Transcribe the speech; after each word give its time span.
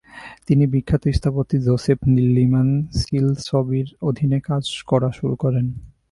তিনি 0.47 0.63
বিখ্যাত 0.67 1.03
স্থপতি 1.17 1.57
জোসেফ 1.59 1.99
ল্যীমান 2.35 2.69
সীল্সবির 2.99 3.87
অধীনে 4.01 4.39
কাজ 4.39 4.63
করা 4.87 5.09
শুরু 5.11 5.35
করেন। 5.35 5.65